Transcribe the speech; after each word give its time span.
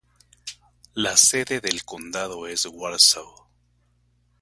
La 0.95 1.15
sede 1.15 1.59
de 1.61 1.79
condado 1.85 2.47
es 2.47 2.65
Warsaw. 2.65 3.47